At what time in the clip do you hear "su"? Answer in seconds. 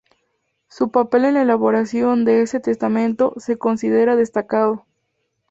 0.67-0.89